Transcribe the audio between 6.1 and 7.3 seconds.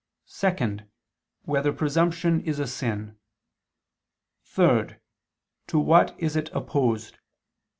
is it opposed?